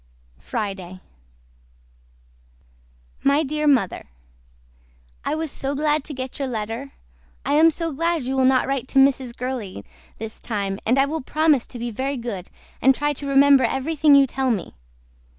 FRIDAY 0.39 0.99
MY 3.21 3.43
DEAR 3.43 3.67
MOTHER 3.67 4.07
I 5.23 5.35
WAS 5.35 5.51
SO 5.51 5.75
GLAD 5.75 6.03
TO 6.03 6.15
GET 6.15 6.39
YOUR 6.39 6.47
LETTER 6.47 6.93
I 7.45 7.53
AM 7.53 7.69
SO 7.69 7.91
GLAD 7.93 8.23
YOU 8.23 8.35
WILL 8.35 8.45
NOT 8.45 8.65
WRITE 8.65 8.87
TO 8.87 8.97
MRS. 8.97 9.37
GURLEY 9.37 9.85
THIS 10.17 10.39
TIME 10.41 10.79
AND 10.87 10.97
I 10.97 11.05
WILL 11.05 11.21
PROMISE 11.21 11.67
TO 11.67 11.77
BE 11.77 11.91
VERY 11.91 12.17
GOOD 12.17 12.49
AND 12.81 12.95
TRY 12.95 13.13
TO 13.13 13.27
REMEMBER 13.27 13.65
EVERYTHING 13.65 14.15
YOU 14.15 14.25
TELL 14.25 14.49
ME. 14.49 14.73